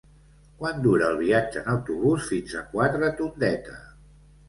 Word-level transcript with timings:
Quant 0.61 0.81
dura 0.85 1.09
el 1.09 1.19
viatge 1.19 1.63
en 1.63 1.71
autobús 1.75 2.27
fins 2.33 2.59
a 2.63 2.67
Quatretondeta? 2.75 3.81